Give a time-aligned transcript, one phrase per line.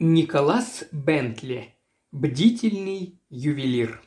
[0.00, 1.74] Николас Бентли.
[2.12, 4.00] Бдительный ювелир.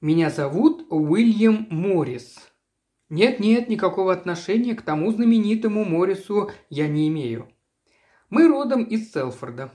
[0.00, 2.36] Меня зовут Уильям Моррис.
[3.08, 7.48] Нет-нет, никакого отношения к тому знаменитому Моррису я не имею.
[8.30, 9.72] Мы родом из Селфорда.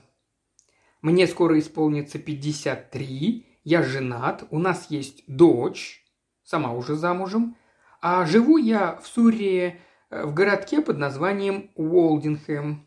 [1.02, 6.06] Мне скоро исполнится 53, я женат, у нас есть дочь,
[6.42, 7.58] сама уже замужем,
[8.00, 12.86] а живу я в Суррее, э, в городке под названием Уолдингхэм.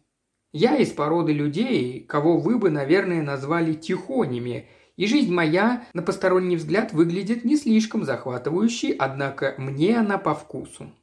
[0.58, 6.56] Я из породы людей, кого вы бы, наверное, назвали тихонями, и жизнь моя, на посторонний
[6.56, 10.94] взгляд, выглядит не слишком захватывающей, однако мне она по вкусу.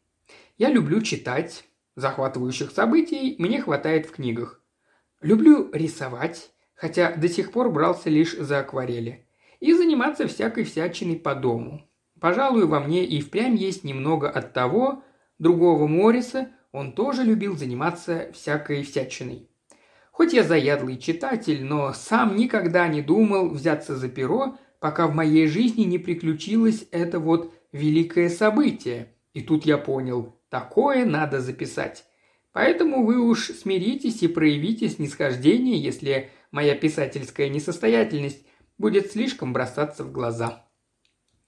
[0.56, 1.64] Я люблю читать,
[1.96, 4.62] захватывающих событий мне хватает в книгах.
[5.20, 9.26] Люблю рисовать, хотя до сих пор брался лишь за акварели.
[9.60, 11.86] И заниматься всякой всячиной по дому.
[12.18, 15.04] Пожалуй, во мне и впрямь есть немного от того,
[15.38, 19.48] другого Морриса, он тоже любил заниматься всякой всячиной.
[20.10, 25.46] Хоть я заядлый читатель, но сам никогда не думал взяться за перо, пока в моей
[25.46, 29.14] жизни не приключилось это вот великое событие.
[29.32, 32.04] И тут я понял, такое надо записать.
[32.52, 38.44] Поэтому вы уж смиритесь и проявите снисхождение, если моя писательская несостоятельность
[38.76, 40.68] будет слишком бросаться в глаза.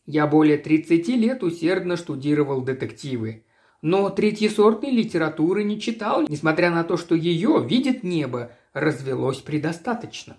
[0.07, 3.45] Я более 30 лет усердно штудировал детективы.
[3.85, 10.39] Но третьесортной литературы не читал, несмотря на то, что ее, видит небо, развелось предостаточно.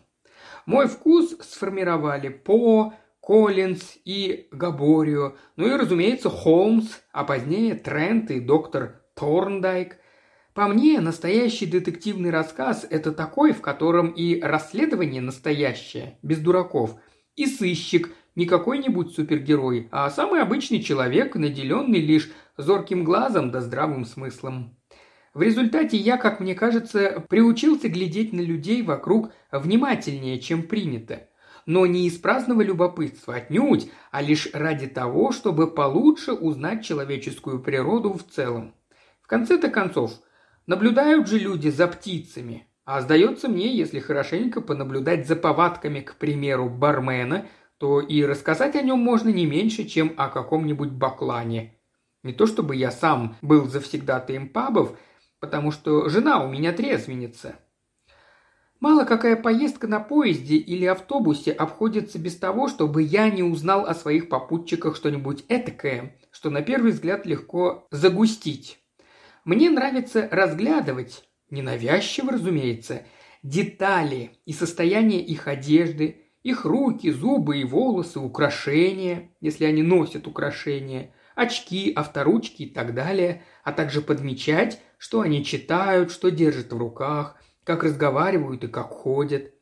[0.66, 8.40] Мой вкус сформировали По, Коллинз и Габорио, ну и, разумеется, Холмс, а позднее Трент и
[8.40, 9.98] доктор Торндайк.
[10.56, 16.96] По мне, настоящий детективный рассказ– это такой, в котором и расследование настоящее, без дураков,
[17.36, 24.05] и сыщик– не какой-нибудь супергерой, а самый обычный человек, наделенный лишь зорким глазом да здравым
[24.05, 24.77] смыслом.
[25.33, 31.27] В результате я, как мне кажется, приучился глядеть на людей вокруг внимательнее, чем принято.
[31.66, 38.14] Но не из праздного любопытства отнюдь, а лишь ради того, чтобы получше узнать человеческую природу
[38.14, 38.73] в целом.
[39.21, 40.14] В конце-то концов,
[40.67, 46.70] наблюдают же люди за птицами, а сдается мне, если хорошенько понаблюдать за повадками, к примеру,
[46.70, 51.77] бармена, то и рассказать о нем можно не меньше, чем о каком-нибудь баклане.
[52.23, 54.97] Не то чтобы я сам был завсегдатаем пабов,
[55.39, 57.55] потому что жена у меня трезвенница.
[58.80, 63.95] Мало какая поездка на поезде или автобусе обходится без того, чтобы я не узнал о
[63.95, 68.80] своих попутчиках что-нибудь этакое, что на первый взгляд легко загустить.
[69.43, 73.03] Мне нравится разглядывать, ненавязчиво, разумеется,
[73.43, 81.14] детали и состояние их одежды, их руки, зубы и волосы, украшения, если они носят украшения–
[81.36, 87.36] очки, авторучки и так далее, а также подмечать, что они читают, что держат в руках,
[87.64, 89.54] как разговаривают и как ходят.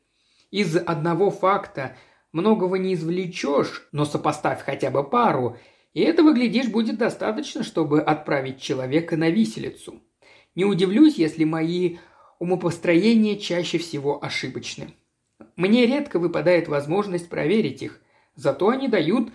[0.50, 1.96] Из одного факта
[2.32, 5.56] многого не извлечешь, но сопоставь хотя бы пару,
[5.92, 10.02] и этого, глядишь, будет достаточно, чтобы отправить человека на виселицу.
[10.54, 11.98] Не удивлюсь, если мои
[12.38, 14.94] умопостроения чаще всего ошибочны.
[15.56, 18.00] Мне редко выпадает возможность проверить их,
[18.34, 19.30] зато они дают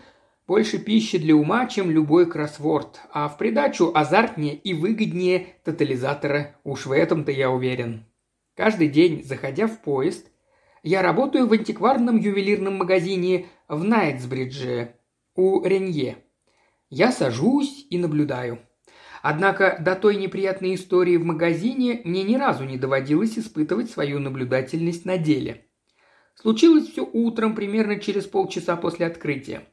[0.47, 6.87] больше пищи для ума, чем любой кроссворд, а в придачу азартнее и выгоднее тотализатора, уж
[6.87, 8.05] в этом-то я уверен.
[8.55, 10.31] Каждый день, заходя в поезд,
[10.81, 14.95] я работаю в антикварном ювелирном магазине в Найтсбридже
[15.35, 16.17] у Ренье.
[16.89, 18.59] Я сажусь и наблюдаю.
[19.21, 25.05] Однако до той неприятной истории в магазине мне ни разу не доводилось испытывать свою наблюдательность
[25.05, 25.68] на деле.
[26.41, 29.63] Случилось все утром, примерно через полчаса после открытия.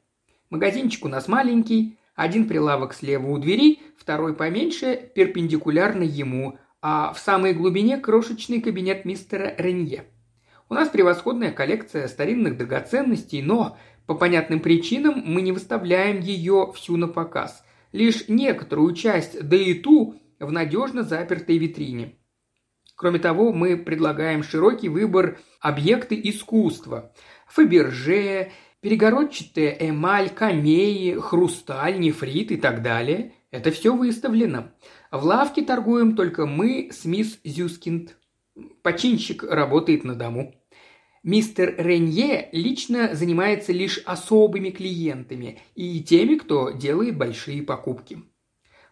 [0.50, 7.20] Магазинчик у нас маленький, один прилавок слева у двери, второй поменьше, перпендикулярно ему, а в
[7.20, 10.06] самой глубине крошечный кабинет мистера Ренье.
[10.68, 16.96] У нас превосходная коллекция старинных драгоценностей, но по понятным причинам мы не выставляем ее всю
[16.96, 17.64] на показ.
[17.92, 22.16] Лишь некоторую часть, да и ту, в надежно запертой витрине.
[22.96, 27.12] Кроме того, мы предлагаем широкий выбор объекты искусства.
[27.46, 28.50] Фаберже,
[28.80, 34.72] Перегородчатая эмаль, камеи, хрусталь, нефрит и так далее– это все выставлено.
[35.10, 38.16] В лавке торгуем только мы с мисс Зюскинд.
[38.82, 40.54] Починщик работает на дому.
[41.22, 48.22] Мистер Ренье лично занимается лишь особыми клиентами и теми, кто делает большие покупки.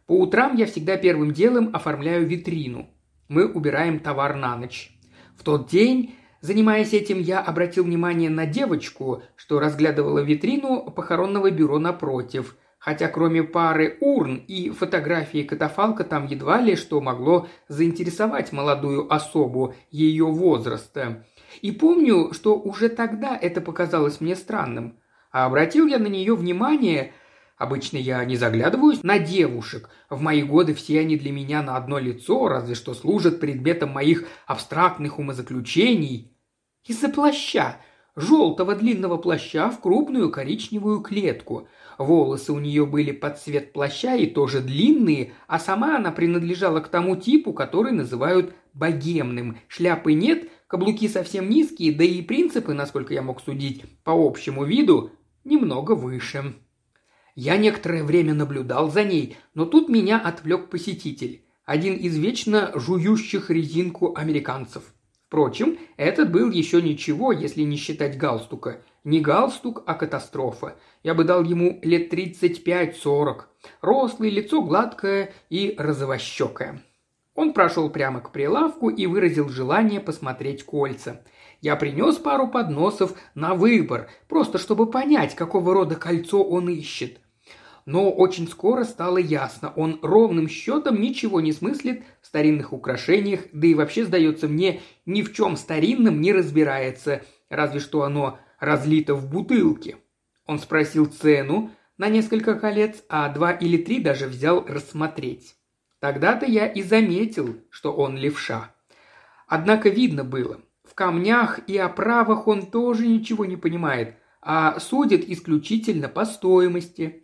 [0.07, 2.89] По утрам я всегда первым делом оформляю витрину.
[3.29, 4.91] Мы убираем товар на ночь.
[5.37, 11.79] В тот день Занимаясь этим, я обратил внимание на девочку, что разглядывала витрину похоронного бюро
[11.79, 19.11] напротив, хотя кроме пары урн и фотографии катафалка там едва ли что могло заинтересовать молодую
[19.11, 21.25] особу ее возраста.
[21.63, 24.99] И помню, что уже тогда это показалось мне странным.
[25.33, 27.15] А обратил я на нее внимание–
[27.57, 29.89] Обычно я не заглядываюсь на девушек.
[30.11, 34.27] В мои годы все они для меня на одно лицо, разве что служат предметом моих
[34.47, 36.37] абстрактных умозаключений.
[36.85, 37.77] Из-за плаща,
[38.17, 41.69] желтого длинного плаща в крупную коричневую клетку.
[41.97, 46.89] Волосы у нее были под цвет плаща и тоже длинные, а сама она принадлежала к
[46.89, 49.59] тому типу, который называют богемным.
[49.69, 55.13] Шляпы нет, каблуки совсем низкие, да и принципы, насколько я мог судить, по общему виду,
[55.45, 56.55] немного выше.
[57.35, 61.45] Я некоторое время наблюдал за ней, но тут меня отвлек посетитель.
[61.65, 64.85] Один из вечно жующих резинку американцев.
[65.27, 68.83] Впрочем, этот был еще ничего, если не считать галстука.
[69.03, 70.77] Не галстук, а катастрофа.
[71.03, 73.43] Я бы дал ему лет 35-40.
[73.81, 76.83] Рослый, лицо гладкое и розовощекое.
[77.35, 81.25] Он прошел прямо к прилавку и выразил желание посмотреть кольца.
[81.61, 87.19] Я принес пару подносов на выбор, просто чтобы понять, какого рода кольцо он ищет
[87.87, 93.67] но очень скоро стало ясно, он ровным счетом ничего не смыслит в старинных украшениях, да
[93.67, 99.31] и вообще, сдается мне, ни в чем старинном не разбирается, разве что оно разлито в
[99.31, 99.97] бутылке.
[100.47, 105.55] Он спросил цену на несколько колец, а два или три даже взял рассмотреть.
[106.01, 108.75] Тогда-то я и заметил, что он левша.
[109.47, 116.09] Однако видно было, в камнях и оправах он тоже ничего не понимает, а судит исключительно
[116.09, 117.21] по стоимости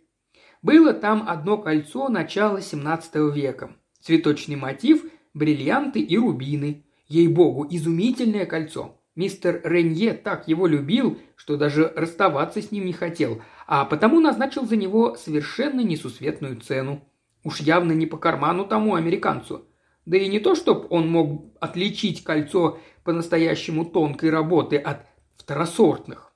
[0.61, 3.75] было там одно кольцо начала XVII века.
[3.99, 5.03] Цветочный мотив,
[5.33, 6.85] бриллианты и рубины.
[7.07, 8.97] Ей-богу, изумительное кольцо.
[9.15, 14.65] Мистер Ренье так его любил, что даже расставаться с ним не хотел, а потому назначил
[14.65, 17.03] за него совершенно несусветную цену.
[17.43, 19.67] Уж явно не по карману тому американцу.
[20.05, 25.05] Да и не то, чтобы он мог отличить кольцо по-настоящему тонкой работы от
[25.37, 26.31] второсортных.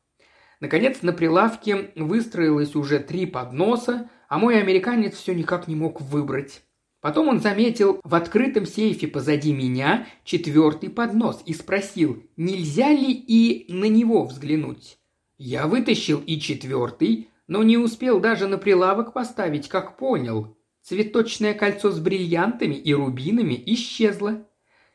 [0.60, 6.62] Наконец на прилавке выстроилось уже три подноса, а мой американец все никак не мог выбрать.
[7.01, 13.72] Потом он заметил в открытом сейфе позади меня четвертый поднос и спросил, нельзя ли и
[13.72, 14.98] на него взглянуть.
[15.38, 20.57] Я вытащил и четвертый, но не успел даже на прилавок поставить, как понял.
[20.81, 24.48] Цветочное кольцо с бриллиантами и рубинами исчезло.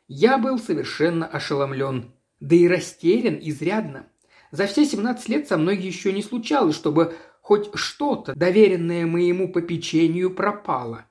[0.09, 4.07] Я был совершенно ошеломлен, да и растерян изрядно.
[4.51, 7.15] За все 17 лет со мной еще не случалось, чтобы
[7.51, 11.07] хоть что-то, доверенное моему попечению, пропало.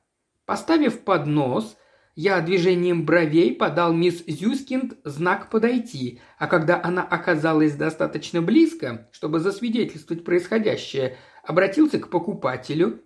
[0.46, 1.76] Поставив поднос,
[2.16, 9.42] я движением бровей подал мисс Зюскинд знак «подойти», а когда она оказалась достаточно близко, чтобы
[9.42, 13.02] засвидетельствовать происходящее, обратился к покупателю.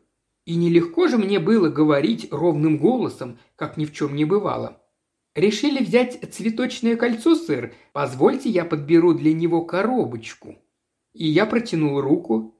[0.45, 4.79] И нелегко же мне было говорить ровным голосом, как ни в чем не бывало.
[5.33, 7.73] «Решили взять цветочное кольцо, сэр?
[7.93, 10.55] Позвольте, я подберу для него коробочку».
[11.13, 12.52] И я протянул руку.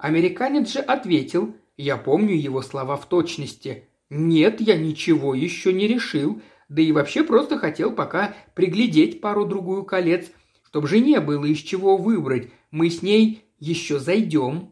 [0.00, 3.88] Американец же ответил, я помню его слова в точности.
[4.08, 10.30] «Нет, я ничего еще не решил, да и вообще просто хотел пока приглядеть пару-другую колец,
[10.66, 14.70] чтобы жене было из чего выбрать, мы с ней еще зайдем».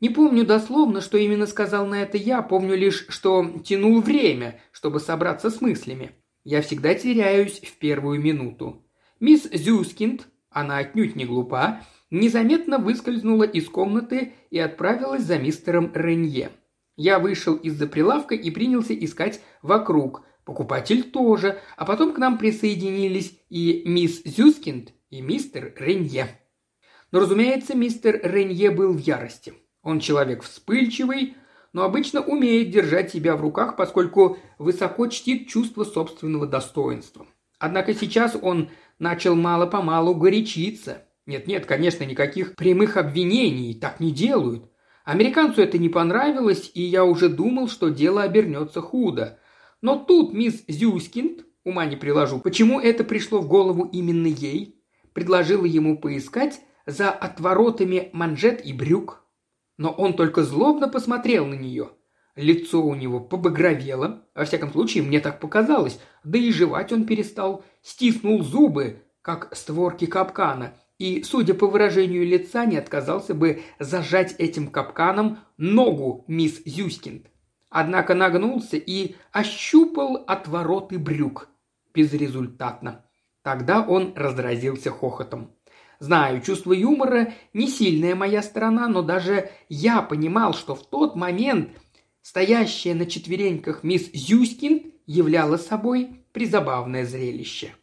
[0.00, 5.00] Не помню дословно, что именно сказал на это я, помню лишь, что тянул время, чтобы
[5.00, 6.12] собраться с мыслями.
[6.44, 8.84] Я всегда теряюсь в первую минуту.
[9.20, 16.50] Мисс Зюскинд, она отнюдь не глупа, незаметно выскользнула из комнаты и отправилась за мистером Ренье.
[16.96, 20.24] Я вышел из-за прилавка и принялся искать вокруг.
[20.44, 26.28] Покупатель тоже, а потом к нам присоединились и мисс Зюскинд, и мистер Ренье.
[27.10, 29.54] Но, разумеется, мистер Ренье был в ярости.
[29.82, 31.36] Он человек вспыльчивый,
[31.72, 37.26] но обычно умеет держать себя в руках, поскольку высоко чтит чувство собственного достоинства.
[37.58, 44.70] Однако сейчас он начал мало-помалу горячиться, нет-нет, конечно, никаких прямых обвинений, так не делают.
[45.04, 49.38] Американцу это не понравилось, и я уже думал, что дело обернется худо.
[49.80, 54.80] Но тут мисс Зюскинд, ума не приложу, почему это пришло в голову именно ей,
[55.12, 59.24] предложила ему поискать за отворотами манжет и брюк.
[59.78, 61.90] Но он только злобно посмотрел на нее.
[62.36, 67.64] Лицо у него побагровело, во всяком случае, мне так показалось, да и жевать он перестал,
[67.82, 74.68] стиснул зубы, как створки капкана– и, судя по выражению лица, не отказался бы зажать этим
[74.68, 77.26] капканом ногу мисс Зюскинд.
[77.68, 81.48] Однако нагнулся и ощупал отвороты брюк.
[81.92, 83.04] Безрезультатно.
[83.42, 85.52] Тогда он разразился хохотом.
[85.98, 91.70] Знаю, чувство юмора не сильная моя сторона, но даже я понимал, что в тот момент
[92.20, 97.74] стоящая на четвереньках мисс Зюськин являла собой призабавное зрелище.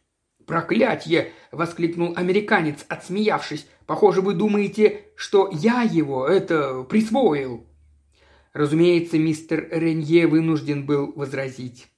[0.46, 3.66] «Проклятье!»– воскликнул американец, отсмеявшись.
[3.86, 7.66] «Похоже, вы думаете, что я его это присвоил».
[8.52, 11.88] Разумеется, мистер Ренье вынужден был возразить.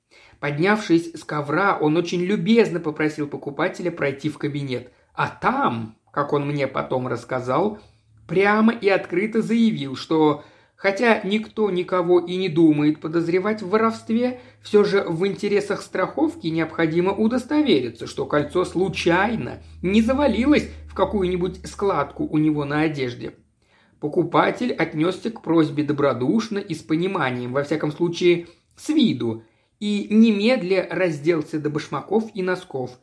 [0.40, 4.92] Поднявшись с ковра, он очень любезно попросил покупателя пройти в кабинет.
[5.14, 7.78] А там, как он мне потом рассказал,
[8.26, 10.44] прямо и открыто заявил, что
[10.76, 17.12] хотя никто никого и не думает подозревать в воровстве, все же в интересах страховки необходимо
[17.12, 23.34] удостовериться, что кольцо случайно не завалилось в какую-нибудь складку у него на одежде.
[24.00, 29.42] Покупатель отнесся к просьбе добродушно и с пониманием, во всяком случае, с виду,
[29.80, 32.98] и немедля разделся до башмаков и носков.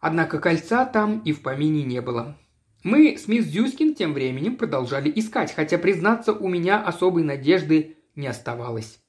[0.00, 2.38] Однако кольца там и в помине не было.
[2.82, 8.26] Мы с мисс Зюскин тем временем продолжали искать, хотя, признаться, у меня особой надежды не
[8.26, 9.00] оставалось.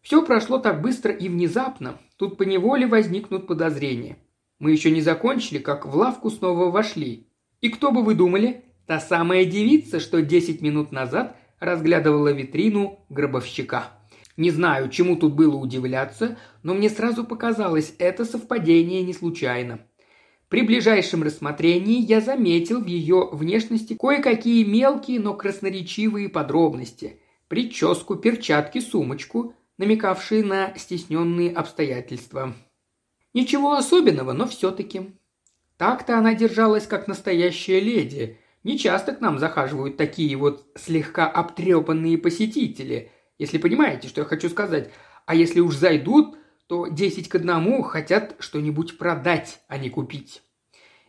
[0.00, 4.16] Все прошло так быстро и внезапно, тут поневоле возникнут подозрения.
[4.58, 7.28] Мы еще не закончили, как в лавку снова вошли.
[7.60, 8.64] И кто бы вы думали?
[8.86, 13.90] Та самая девица, что десять минут назад разглядывала витрину гробовщика.
[14.38, 19.80] Не знаю, чему тут было удивляться, но мне сразу показалось, это совпадение не случайно.
[20.48, 27.20] При ближайшем рассмотрении я заметил в ее внешности кое-какие мелкие, но красноречивые подробности.
[27.48, 32.54] Прическу, перчатки, сумочку, намекавшие на стесненные обстоятельства.
[33.34, 35.10] Ничего особенного, но все-таки.
[35.78, 38.38] Так-то она держалась, как настоящая леди.
[38.62, 44.48] Не часто к нам захаживают такие вот слегка обтрепанные посетители, если понимаете, что я хочу
[44.48, 44.90] сказать.
[45.26, 50.42] А если уж зайдут, то десять к одному хотят что-нибудь продать, а не купить.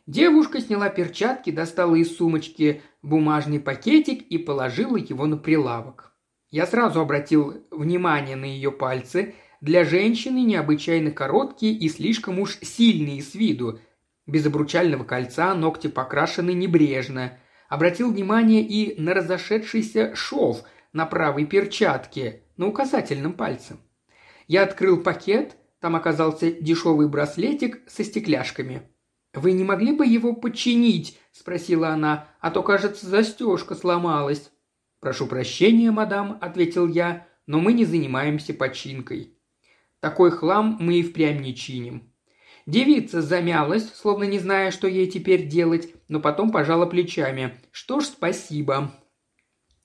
[0.06, 6.14] Девушка сняла перчатки, достала из сумочки бумажный пакетик и положила его на прилавок.
[6.50, 13.22] Я сразу обратил внимание на ее пальцы, для женщины необычайно короткие и слишком уж сильные
[13.22, 13.80] с виду.
[14.28, 17.40] Без обручального кольца ногти покрашены небрежно.
[17.68, 23.78] Обратил внимание и на разошедшийся шов на правой перчатке, на указательном пальце.
[24.48, 28.90] Я открыл пакет, там оказался дешевый браслетик со стекляшками.
[29.34, 34.52] «Вы не могли бы его починить?»– спросила она,– «а то, кажется, застежка сломалась».
[35.00, 39.38] «Прошу прощения, мадам»,– ответил я,– «но мы не занимаемся починкой».
[40.00, 42.14] Такой хлам мы и впрямь не чиним.
[42.66, 47.60] Девица замялась, словно не зная, что ей теперь делать, но потом пожала плечами.
[47.72, 48.92] «Что ж, спасибо».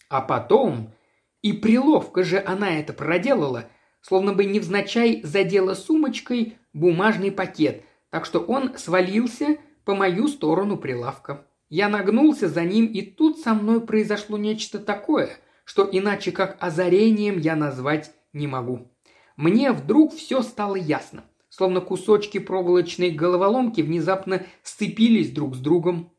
[0.08, 0.94] А потом...
[1.42, 3.68] И приловко же она это проделала–
[4.02, 11.46] словно бы невзначай задела сумочкой бумажный пакет, так что он свалился по мою сторону прилавка.
[11.70, 15.30] Я нагнулся за ним, и тут со мной произошло нечто такое,
[15.64, 18.92] что иначе как озарением я назвать не могу.
[19.36, 26.12] Мне вдруг все стало ясно, словно кусочки проволочной головоломки внезапно сцепились друг с другом.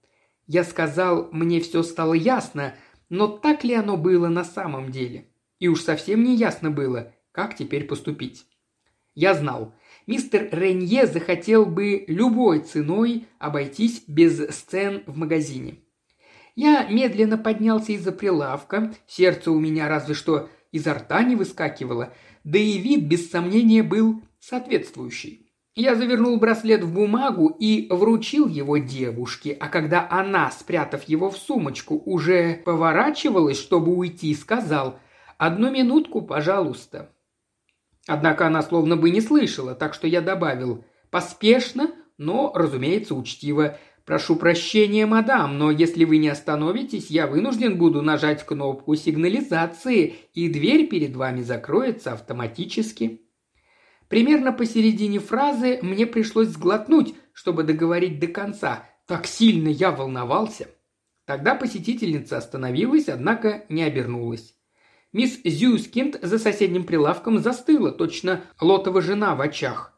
[0.48, 2.74] Я сказал, мне все стало ясно,
[3.10, 5.28] но так ли оно было на самом деле?
[5.60, 8.46] И уж совсем не ясно было, как теперь поступить.
[9.16, 9.76] Я знал,
[10.08, 15.80] мистер Ренье захотел бы любой ценой обойтись без сцен в магазине.
[16.56, 22.14] Я медленно поднялся из-за прилавка, сердце у меня разве что изо рта не выскакивало,
[22.44, 25.52] да и вид, без сомнения, был соответствующий.
[25.76, 31.38] Я завернул браслет в бумагу и вручил его девушке, а когда она, спрятав его в
[31.38, 35.00] сумочку, уже поворачивалась, чтобы уйти, сказал
[35.40, 37.10] «Одну минутку, пожалуйста».
[38.08, 43.78] Однако она словно бы не слышала, так что я добавил «поспешно, но, разумеется, учтиво.
[44.06, 50.50] Прошу прощения, мадам, но если вы не остановитесь, я вынужден буду нажать кнопку сигнализации, и
[50.50, 53.22] дверь перед вами закроется автоматически».
[54.10, 58.88] Примерно посередине фразы мне пришлось сглотнуть, чтобы договорить до конца.
[59.08, 60.68] Так сильно я волновался.
[61.26, 64.56] Тогда посетительница остановилась, однако не обернулась.
[65.14, 69.94] Мисс Зюскинд за соседним прилавком застыла, точно лотова жена в очах.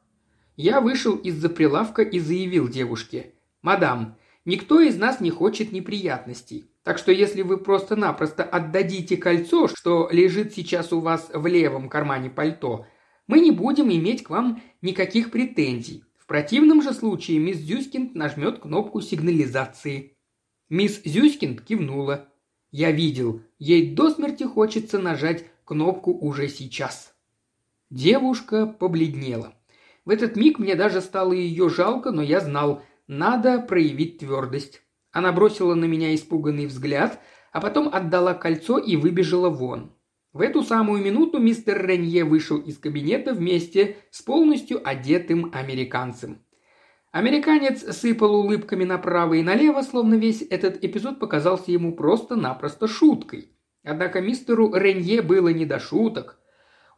[0.57, 3.33] Я вышел из-за прилавка и заявил девушке.
[3.61, 6.65] «Мадам, никто из нас не хочет неприятностей.
[6.83, 12.29] Так что если вы просто-напросто отдадите кольцо, что лежит сейчас у вас в левом кармане
[12.29, 12.85] пальто,
[13.25, 16.03] мы не будем иметь к вам никаких претензий.
[16.19, 20.17] В противном же случае мисс Зюскинд нажмет кнопку сигнализации».
[20.67, 22.27] Мисс Зюскинд кивнула.
[22.77, 27.15] Я видел, ей до смерти хочется нажать кнопку уже сейчас.
[27.89, 29.53] Девушка побледнела.
[30.03, 34.81] В этот миг мне даже стало ее жалко, но я знал, надо проявить твердость.
[35.13, 37.21] Она бросила на меня испуганный взгляд,
[37.53, 39.93] а потом отдала кольцо и выбежала вон.
[40.33, 46.44] В эту самую минуту мистер Ренье вышел из кабинета вместе с полностью одетым американцем.
[47.15, 53.53] Американец сыпал улыбками направо и налево, словно весь этот эпизод показался ему просто-напросто шуткой.
[53.85, 56.37] Однако мистеру Ренье было не до шуток.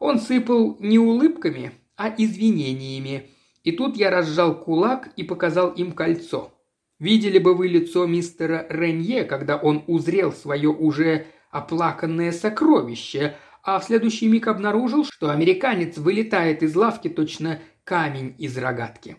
[0.00, 3.30] Он сыпал не улыбками, а извинениями.
[3.62, 6.52] И тут я разжал кулак и показал им кольцо.
[6.98, 13.84] Видели бы вы лицо мистера Ренье, когда он узрел свое уже оплаканное сокровище, а в
[13.84, 19.16] следующий миг обнаружил, что американец вылетает из лавки точно камень из рогатки.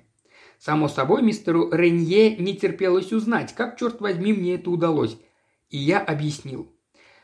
[0.60, 5.18] Само собой, мистеру Ренье не терпелось узнать, как, черт возьми, мне это удалось.
[5.70, 6.70] И я объяснил.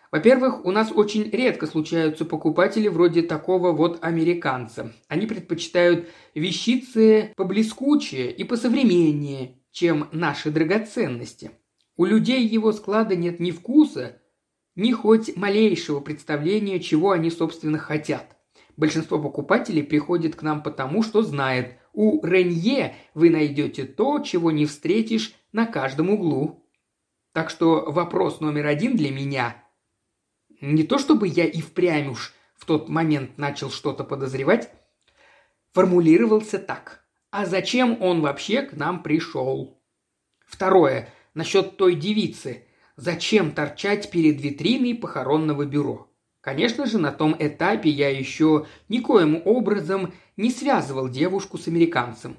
[0.09, 4.93] Во-первых, у нас очень редко случаются покупатели вроде такого вот американца.
[5.09, 11.51] Они предпочитают вещицы поблескучее и посовременнее, чем наши драгоценности.
[11.97, 14.21] У людей его склада нет ни вкуса,
[14.77, 18.34] ни хоть малейшего представления, чего они, собственно, хотят.
[18.77, 24.65] Большинство покупателей приходит к нам потому, что знает, у Ренье вы найдете то, чего не
[24.65, 26.67] встретишь на каждом углу.
[27.31, 29.61] Так что вопрос номер один для меня–
[30.61, 34.71] не то чтобы я и впрямь уж в тот момент начал что-то подозревать,
[35.73, 37.05] формулировался так.
[37.29, 39.83] А зачем он вообще к нам пришел?
[40.47, 41.09] Второе.
[41.33, 42.65] Насчет той девицы.
[42.95, 46.09] Зачем торчать перед витриной похоронного бюро?
[46.45, 52.37] Конечно же, на том этапе я еще никоим образом не связывал девушку с американцем.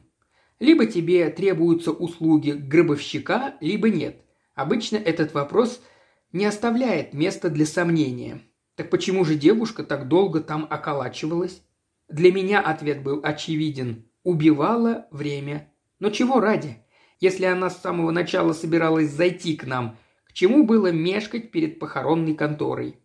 [0.60, 4.22] Либо тебе требуются услуги гробовщика, либо нет.
[4.54, 5.82] Обычно этот вопрос
[6.30, 8.42] не оставляет места для сомнения.
[8.76, 11.64] Так почему же девушка так долго там околачивалась?
[12.08, 14.08] Для меня ответ был очевиден.
[14.22, 15.72] Убивала время.
[15.98, 16.76] Но чего ради?
[17.18, 19.98] Если она с самого начала собиралась зайти к нам,
[20.28, 23.00] к чему было мешкать перед похоронной конторой?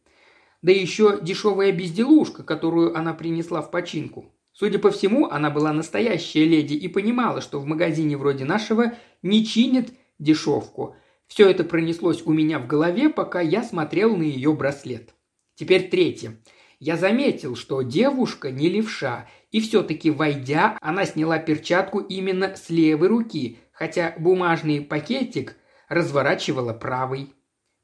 [0.62, 4.34] Да еще дешевая безделушка, которую она принесла в починку.
[4.54, 9.46] Судя по всему, она была настоящая леди и понимала, что в магазине вроде нашего не
[9.46, 9.88] чинят
[10.20, 10.96] дешевку.
[11.28, 15.16] Все это пронеслось у меня в голове, пока я смотрел на ее браслет.
[15.56, 16.38] Теперь третье.
[16.80, 23.08] Я заметил, что девушка не левша, и все-таки войдя, она сняла перчатку именно с левой
[23.08, 25.56] руки, хотя бумажный пакетик
[25.90, 27.34] разворачивала правой.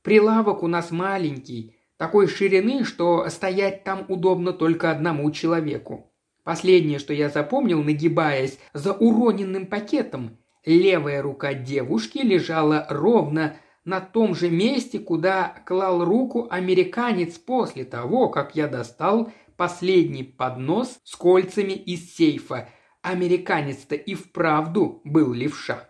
[0.02, 6.14] Прилавок у нас маленький, такой ширины, что стоять там удобно только одному человеку.
[6.44, 14.36] Последнее, что я запомнил, нагибаясь за уроненным пакетом, левая рука девушки лежала ровно на том
[14.36, 21.74] же месте, куда клал руку американец после того, как я достал последний поднос с кольцами
[21.74, 22.70] из сейфа.
[23.02, 25.90] Американец-то и вправду был левша.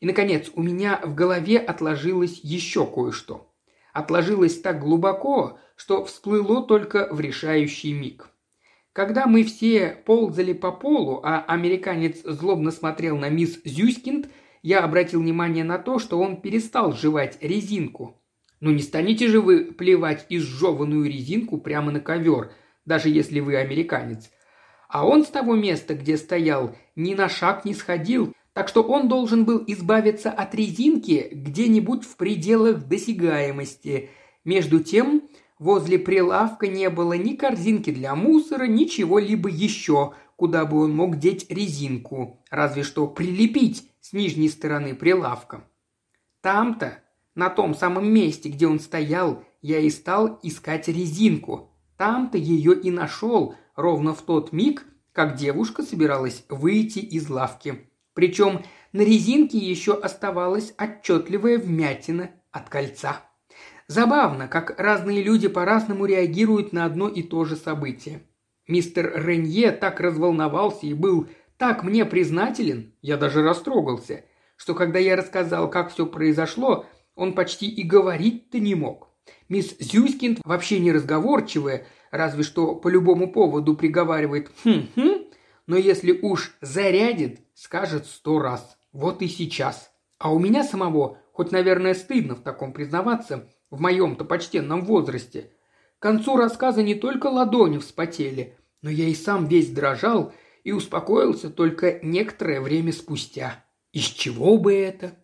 [0.00, 3.47] И, наконец, у меня в голове отложилось еще кое-что.
[3.92, 8.28] Отложилось так глубоко, что всплыло только в решающий миг.
[8.92, 14.28] Когда мы все ползали по полу, а американец злобно смотрел на мисс Зюськинд–
[14.62, 18.20] я обратил внимание на то, что он перестал жевать резинку.
[18.60, 22.52] Ну не станете же вы плевать изжеванную резинку прямо на ковер,
[22.84, 24.30] даже если вы американец.
[24.88, 29.06] А он с того места, где стоял, ни на шаг не сходил, так что он
[29.06, 34.10] должен был избавиться от резинки где-нибудь в пределах досягаемости.
[34.44, 35.28] Между тем,
[35.60, 41.20] возле прилавка не было ни корзинки для мусора, ничего либо еще, куда бы он мог
[41.20, 45.62] деть резинку, разве что прилепить с нижней стороны прилавка.
[46.40, 46.98] Там-то,
[47.36, 51.70] на том самом месте, где он стоял, я и стал искать резинку.
[51.96, 57.87] Там-то ее и нашел, ровно в тот миг, как девушка собиралась выйти из лавки.
[58.18, 63.22] Причем на резинке еще оставалась отчетливая вмятина от кольца.
[63.86, 68.22] Забавно, как разные люди по-разному реагируют на одно и то же событие.
[68.66, 71.28] Мистер Ренье так разволновался и был
[71.58, 74.24] так мне признателен, я даже растрогался,
[74.56, 79.10] что когда я рассказал, как все произошло, он почти и говорить-то не мог.
[79.48, 85.17] Мисс Зюськинд вообще не разговорчивая, разве что по любому поводу приговаривает «хм-хм»,
[85.68, 88.76] но если уж зарядит, скажет сто раз.
[88.90, 89.92] Вот и сейчас.
[90.18, 95.52] А у меня самого, хоть, наверное, стыдно в таком признаваться, в моем-то почтенном возрасте.
[96.00, 100.32] К концу рассказа не только ладони вспотели, но я и сам весь дрожал–
[100.68, 103.64] и успокоился только некоторое время спустя.
[103.92, 105.16] Из чего бы это?